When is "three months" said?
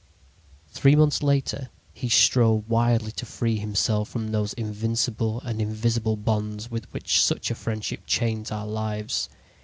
0.71-1.21